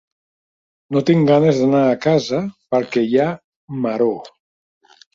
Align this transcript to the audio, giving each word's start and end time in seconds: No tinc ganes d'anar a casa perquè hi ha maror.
No 0.95 1.03
tinc 1.09 1.27
ganes 1.33 1.59
d'anar 1.61 1.83
a 1.91 2.01
casa 2.07 2.41
perquè 2.77 3.07
hi 3.13 3.23
ha 3.23 3.31
maror. 3.87 4.37